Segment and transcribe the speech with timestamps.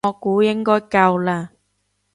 [0.03, 1.51] 我估應該夠啦